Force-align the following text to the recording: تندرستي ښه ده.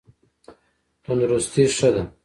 تندرستي 1.03 1.63
ښه 1.75 1.89
ده. 1.93 2.03